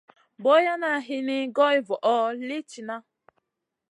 Boyna 0.45 0.89
hini 1.07 1.37
goy 1.59 1.77
voʼo 1.87 2.15
li 2.47 2.57
tihna. 2.69 2.95